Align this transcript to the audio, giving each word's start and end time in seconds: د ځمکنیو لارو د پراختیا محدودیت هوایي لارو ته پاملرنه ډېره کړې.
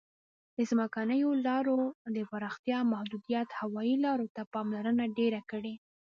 د 0.55 0.57
ځمکنیو 0.69 1.29
لارو 1.47 1.79
د 2.15 2.17
پراختیا 2.31 2.79
محدودیت 2.91 3.49
هوایي 3.59 3.95
لارو 4.05 4.27
ته 4.35 4.41
پاملرنه 4.53 5.05
ډېره 5.17 5.41
کړې. 5.51 5.73